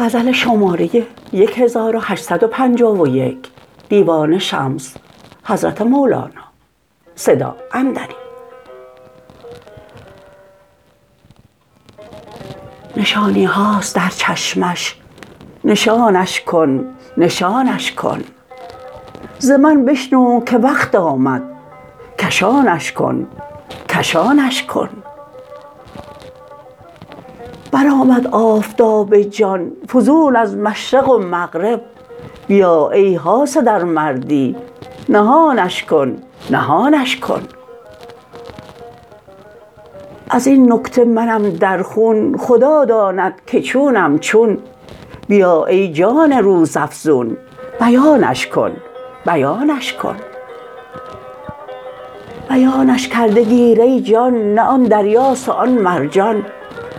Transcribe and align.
غزل 0.00 0.32
شماره 0.32 1.06
1851 1.32 3.38
دیوان 3.88 4.38
شمس 4.38 4.94
حضرت 5.44 5.82
مولانا. 5.82 6.30
صدا 7.14 7.56
اندری 7.72 8.14
نشانی 12.96 13.44
هاست 13.44 13.96
در 13.96 14.08
چشمش 14.08 14.96
نشانش 15.64 16.40
کن 16.40 16.94
نشانش 17.16 17.92
کن. 17.92 18.24
ز 19.38 19.50
من 19.50 19.84
بشنو 19.84 20.44
که 20.44 20.56
وقت 20.56 20.94
آمد 20.94 21.42
کشانش 22.18 22.92
کن 22.92 23.26
کشانش 23.88 24.62
کن. 24.62 24.88
برآمد 27.72 28.26
آفتاب 28.26 29.20
جان 29.20 29.72
فزون 29.88 30.36
از 30.36 30.56
مشرق 30.56 31.08
و 31.08 31.18
مغرب. 31.18 31.82
بیا 32.46 32.90
ای 32.90 33.14
حاسد 33.14 33.68
ار 33.68 33.84
مردی 33.84 34.56
نهانش 35.08 35.84
کن 35.84 36.16
نهانش 36.50 37.20
کن. 37.20 37.42
از 40.30 40.46
این 40.46 40.72
نکته 40.72 41.04
منم 41.04 41.50
در 41.50 41.82
خون 41.82 42.36
خدا 42.36 42.84
داند 42.84 43.34
که 43.46 43.60
چونم 43.60 44.18
چون. 44.18 44.58
بیا 45.28 45.64
ای 45.64 45.92
جان 45.92 46.32
روزافزون 46.32 47.36
بیانش 47.80 48.46
کن 48.46 48.72
بیانش 49.26 49.92
کن. 49.92 50.16
بیانش 52.48 53.08
کرده 53.08 53.42
گیر 53.42 53.80
ای 53.80 54.00
جان 54.00 54.54
نه 54.54 54.62
آن 54.62 54.82
دریاست 54.82 55.48
و 55.48 55.52
آن 55.52 55.68
مرجان. 55.68 56.44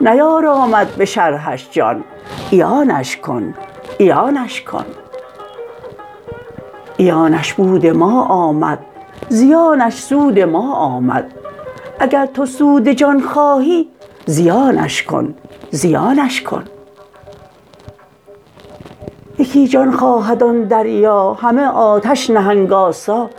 نیارامد 0.00 0.94
به 0.96 1.04
شرحش 1.04 1.68
جان. 1.70 2.04
عیانش 2.52 3.16
کن 3.16 3.54
عیانش 4.00 4.62
کن. 4.62 4.84
عیانش 6.98 7.52
بود 7.54 7.86
ما 7.86 8.22
آمد 8.22 8.78
زیانش 9.28 9.94
سود 9.94 10.38
ما 10.40 10.74
آمد. 10.74 11.32
اگر 11.98 12.26
تو 12.26 12.46
سود 12.46 12.88
جان 12.88 13.20
خواهی 13.20 13.88
زیانش 14.26 15.02
کن 15.02 15.34
زیانش 15.70 16.42
کن. 16.42 16.64
یکی 19.38 19.68
جان 19.68 19.92
خواهد 19.92 20.42
آن 20.42 20.62
دریا 20.62 21.32
همه 21.32 21.66
آتش 21.66 22.30
نهنگ 22.30 22.72
آسا. 22.72 23.30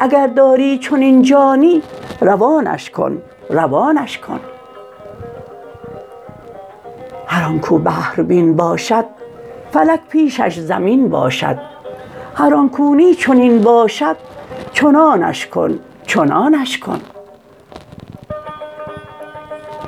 اگر 0.00 0.26
داری 0.26 0.78
چنین 0.78 1.22
جانی 1.22 1.82
روانش 2.20 2.90
کن 2.90 3.22
روانش 3.50 4.18
کن. 4.18 4.40
هر 7.40 7.46
آن 7.46 7.60
کو 7.60 7.78
بحربین 7.78 8.56
باشد 8.56 9.04
فلک 9.72 10.00
پیشش 10.08 10.58
زمین 10.58 11.08
باشد. 11.08 11.58
هر 12.34 12.54
آن 12.54 12.68
کو 12.68 12.94
نی 12.94 13.14
چنین 13.14 13.60
باشد 13.62 14.16
چنانش 14.72 15.46
کن 15.46 15.78
چنانش 16.06 16.78
کن. 16.78 17.00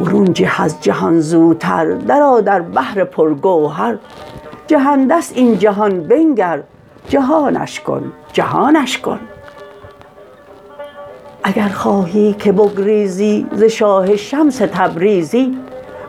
برون 0.00 0.32
جه 0.32 0.62
از 0.62 0.80
جهان 0.80 1.20
زوتر 1.20 1.84
درآ 1.84 2.40
در 2.40 2.60
بحر 2.60 3.04
پرگوهر. 3.04 3.98
جهنده 4.66 5.20
ست 5.20 5.36
این 5.36 5.58
جهان 5.58 6.00
بنگر 6.00 6.62
جهانش 7.08 7.80
کن 7.80 8.12
جهانش 8.32 8.98
کن. 8.98 9.20
اگر 11.44 11.68
خواهی 11.68 12.32
که 12.32 12.52
بگریزی 12.52 13.46
ز 13.52 13.62
شاه 13.62 14.16
شمس 14.16 14.56
تبریزی 14.56 15.58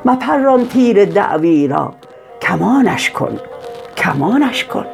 مپران 0.06 0.68
تیر 0.68 1.06
دعوی 1.06 1.68
را. 1.68 1.94
کمانش 2.42 3.10
کن 3.10 3.40
کمانش 3.98 4.64
کن. 4.64 4.86